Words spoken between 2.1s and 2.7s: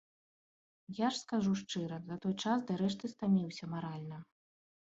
той час